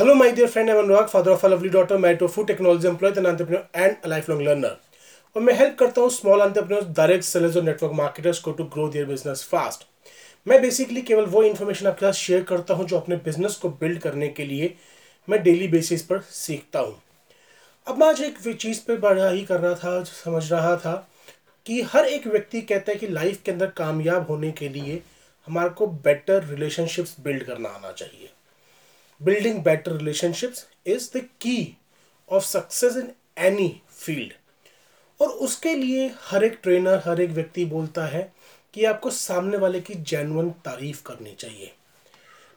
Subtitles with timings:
[0.00, 0.70] Hello, my dear friend.
[0.70, 3.66] I'm Anurag, father of a lovely daughter, married to a food technology employee, an entrepreneur,
[3.74, 4.70] and a lifelong learner.
[5.36, 8.88] और मैं help करता हूँ small entrepreneurs direct sellers और network marketers को to grow
[8.88, 9.84] their business fast
[10.46, 14.00] मैं basically केवल वो information आपके साथ शेयर करता हूँ जो अपने बिज़नेस को बिल्ड
[14.02, 14.74] करने के लिए
[15.28, 16.96] मैं डेली बेसिस पर सीखता हूँ
[17.86, 20.96] अब मैं आज एक चीज़ पर बड़ा ही कर रहा था समझ रहा था
[21.66, 25.00] कि हर एक व्यक्ति कहता है कि लाइफ के अंदर कामयाब होने के लिए
[25.48, 28.30] हमारे को बेटर रिलेशनशिप्स बिल्ड करना आना चाहिए
[29.22, 31.76] building better relationships is the key
[32.28, 34.32] of success in any field
[35.20, 38.32] और उसके लिए हर एक ट्रेनर हर एक व्यक्ति बोलता है
[38.74, 41.72] कि आपको सामने वाले की जेनुअन तारीफ़ करनी चाहिए।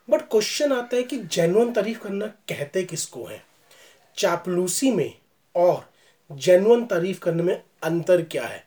[0.09, 3.43] बट क्वेश्चन आता है कि जेनुअन तारीफ़ करना कहते किसको है?
[4.17, 5.13] चापलूसी में
[5.55, 5.89] और
[6.31, 8.63] जेनुअन तारीफ़ करने में अंतर क्या है?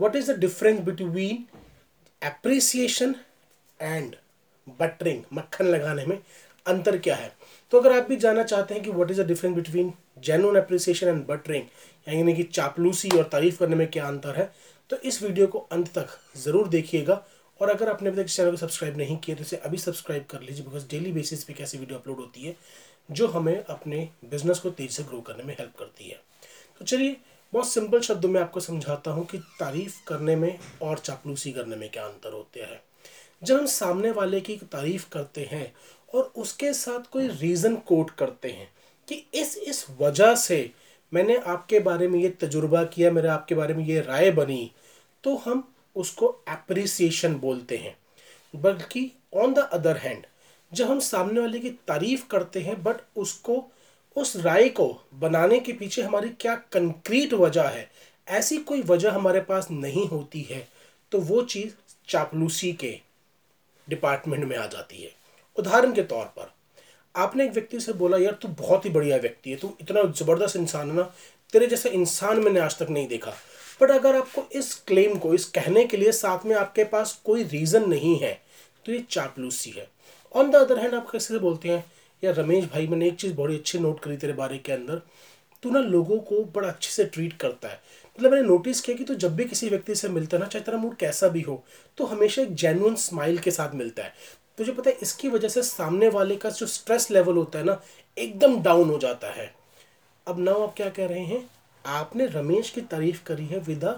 [0.00, 1.44] What is the difference between
[2.22, 3.14] appreciation
[3.80, 4.16] and
[4.80, 6.18] buttering मक्खन लगाने में
[6.68, 7.32] अंतर क्या है?
[7.72, 9.92] तो अगर आप भी जानना चाहते हैं कि what is the difference between
[10.24, 11.64] genuine appreciation and buttering
[12.08, 14.50] यानी कि चापलूसी और तारीफ़ करने में क्या अंतर है
[14.90, 17.24] तो इस वीडियो को अंत तक ज़रूर देखिएगा।
[17.60, 20.40] और अगर आपने अभी तक चैनल को सब्सक्राइब नहीं किया तो इसे अभी सब्सक्राइब कर
[20.40, 22.54] लीजिए बिकॉज़ डेली बेसिस पे कैसी वीडियो अपलोड होती है,
[23.10, 26.20] जो हमें अपने बिज़नेस को तेज़ी से ग्रो करने में हेल्प करती है।
[26.78, 27.16] तो चलिए,
[27.52, 31.88] बहुत सिंपल शब्दों में आपको समझाता हूँ कि तारीफ़ करने में और चापलूसी करने में
[31.90, 32.80] क्या अंतर होते हैं।
[33.42, 35.72] जब हम सामने वाले की तारीफ़ करते हैं
[36.12, 38.68] और उसके साथ कोई रीज़न कोट करते हैं
[39.08, 40.70] कि इस इस वजह से
[41.12, 44.70] मैंने आपके बारे में ये तजुर्बा किया, मेरे आपके बारे में ये राय बनी
[45.24, 47.96] तो हम उसको अप्रिसिएशन बोलते हैं।
[48.54, 50.26] बल्कि ऑन द अदर हैंड
[50.72, 53.64] जब हम सामने वाले की तारीफ़ करते हैं बट उसको,
[54.16, 57.88] उस राय को बनाने के पीछे हमारी क्या कंक्रीट वजह है,
[58.28, 60.66] ऐसी कोई वजह हमारे पास नहीं होती है
[61.12, 61.72] तो वो चीज़
[62.08, 62.98] चापलूसी के
[63.88, 65.10] डिपार्टमेंट में आ जाती है।
[65.58, 66.52] उदाहरण के तौर पर,
[67.14, 70.56] आपने एक व्यक्ति से बोला, यार, तू बहुत ही बढ़िया व्यक्ति है, तू इतना ज़बरदस्त
[70.56, 71.02] इंसान है ना,
[71.52, 73.30] तेरे जैसा इंसान मैंने आज तक नहीं देखा।
[73.80, 77.42] बट अगर आपको इस क्लेम को, इस कहने के लिए साथ में आपके पास कोई
[77.44, 78.32] रीज़न नहीं है
[78.86, 79.86] तो ये चापलूसी है।
[80.34, 81.84] ऑन द अदर हैंड आप कैसे बोलते हैं,
[82.22, 85.00] यार, रमेश भाई, मैंने एक चीज़ बड़ी अच्छी नोट करी तेरे बारे के अंदर,
[85.62, 87.80] तू ना लोगों को बड़ा अच्छे से ट्रीट करता है।
[88.18, 90.64] मतलब मैंने नोटिस किया कि तो जब भी किसी व्यक्ति से मिलता है ना, चाहे
[90.64, 91.62] तेरा मूड कैसा भी हो
[91.98, 94.12] तो हमेशा एक जेनुअन स्माइल के साथ मिलता है।
[94.58, 97.80] तुझे पता है, इसकी वजह से सामने वाले का जो स्ट्रेस लेवल होता है ना,
[98.16, 99.52] एकदम डाउन हो जाता है।
[100.26, 101.48] अब नाउ आप क्या कह रहे हैं?
[101.84, 103.94] आपने रमेश की तारीफ़ करी है विद अ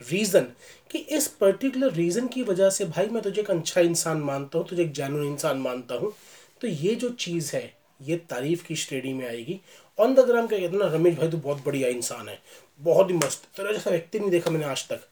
[0.00, 0.46] रीज़न
[0.90, 4.66] कि इस पर्टिकुलर रीज़न की वजह से, भाई मैं तुझे एक अच्छा इंसान मानता हूँ,
[4.68, 6.12] तुझे एक जेनुअन इंसान मानता हूँ।
[6.60, 9.60] तो ये जो चीज़ है, ये तारीफ़ की श्रेणी में आएगी।
[9.98, 12.38] ऑन द ग्राम क्या कहते हैं ना, रमेश भाई तो बहुत बढ़िया इंसान है,
[12.80, 15.06] बहुत ही मस्त तेरा जैसा व्यक्ति नहीं देखा मैंने आज तक।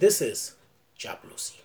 [0.00, 0.50] दिस इज़
[0.98, 1.62] चापलूसी।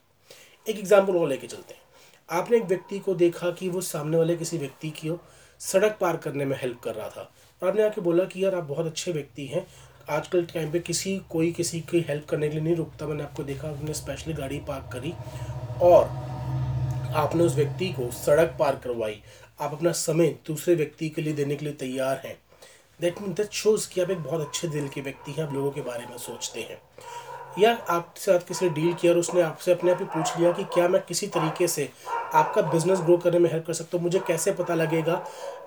[0.67, 1.83] एक एग्ज़ाम्पल और लेके चलते हैं।
[2.29, 5.11] आपने एक व्यक्ति को देखा कि वो सामने वाले किसी व्यक्ति की
[5.59, 7.31] सड़क पार करने में हेल्प कर रहा था।
[7.63, 9.67] और आपने आके बोला कि यार आप बहुत अच्छे व्यक्ति हैं।
[10.09, 13.43] आजकल टाइम पे किसी, कोई किसी की हेल्प करने के लिए नहीं रुकता, मैंने आपको
[13.43, 15.13] देखा, आपने स्पेशली गाड़ी पार्क करी
[15.81, 16.05] और
[17.15, 19.21] आपने उस व्यक्ति को सड़क पार करवाई।
[19.61, 22.37] आप अपना समय दूसरे व्यक्ति के लिए देने के लिए तैयार हैं।
[23.01, 25.71] दैट मीन दैट शोज़ कि आप एक बहुत अच्छे दिल के व्यक्ति हैं, आप लोगों
[25.71, 26.81] के बारे में सोचते हैं।
[27.59, 30.51] या आपके साथ किसी ने डील किया और उसने आपसे अपने आप ही पूछ लिया
[30.51, 31.89] कि क्या मैं किसी तरीके से
[32.33, 34.03] आपका बिज़नेस ग्रो करने में हेल्प कर सकता हूँ?
[34.03, 35.15] मुझे कैसे पता लगेगा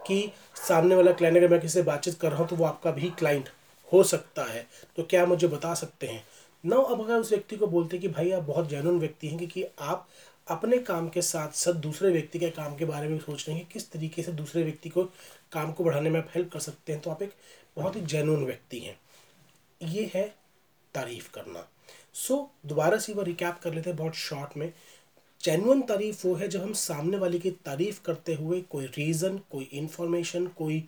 [0.06, 0.32] कि
[0.68, 3.10] सामने वाला क्लाइंट अगर मैं किसी से बातचीत कर रहा हूँ तो वो आपका भी
[3.10, 3.48] क्लाइंट
[3.92, 4.66] हो सकता है?
[4.96, 6.24] तो क्या मुझे बता सकते हैं?
[6.64, 9.38] नौ अब अगर उस व्यक्ति को बोलते हैं कि भाई, आप बहुत जेनुअन व्यक्ति हैं,
[9.38, 10.08] क्योंकि आप
[10.48, 13.66] अपने काम के साथ साथ दूसरे व्यक्ति के काम के बारे में सोच रहे हैं
[13.72, 15.04] किस तरीके से दूसरे व्यक्ति को
[15.52, 17.32] काम को बढ़ाने में आप हेल्प कर सकते हैं तो आप एक
[17.76, 18.96] बहुत ही जेनुअन व्यक्ति हैं।
[19.82, 20.26] ये है
[20.94, 21.66] तारीफ़ करना।
[22.18, 24.72] सो so, दोबारा से वो रिकैप कर लेते हैं बहुत शॉर्ट में।
[25.40, 29.68] जेनुअन तारीफ़ वो है जब हम सामने वाले की तारीफ़ करते हुए कोई रीज़न कोई
[29.72, 30.82] इन्फॉर्मेशन कोई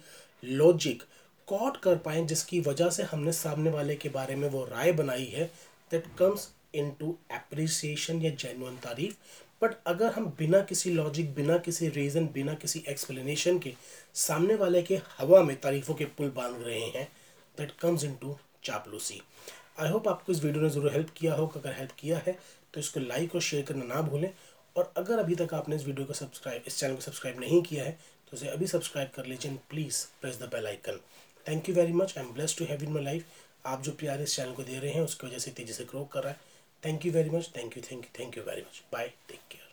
[0.45, 1.03] लॉजिक
[1.49, 5.25] कॉट कर पाएँ जिसकी वजह से हमने सामने वाले के बारे में वो राय बनाई
[5.25, 5.45] है
[5.91, 9.15] that comes in to appreciation या जेनुअन तारीफ़।
[9.63, 13.75] बट अगर हम बिना किसी लॉजिक बिना किसी रीज़न बिना किसी एक्सप्लेनेशन के
[14.15, 17.09] सामने वाले के हवा में तारीफ़ों के पुल बाँध रहे हैं
[17.59, 19.21] दैट कम्स इन टू चापलूसी।
[19.81, 22.39] आई होप आपको इस वीडियो ने ज़रूर हेल्प किया हो, अगर हेल्प किया है
[22.75, 24.31] तो इसको लाइक और शेयर करना ना भूलें।
[24.77, 27.85] और अगर अभी तक आपने इस वीडियो को सब्सक्राइब इस चैनल को सब्सक्राइब नहीं किया
[27.85, 31.01] है तो उसे अभी सब्सक्राइब कर लीजिए and please press the bell icon
[31.47, 33.25] thank you very much I am bless to have in my life
[33.67, 36.05] आप जो प्यार इस चैनल को दे रहे हैं, उसकी वजह से तेज़ी से ग्रो
[36.13, 36.39] कर रहा है।
[36.83, 39.70] Thank you very much thank you thank you thank you very much bye take care